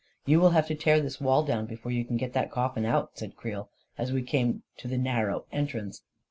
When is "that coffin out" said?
2.33-3.19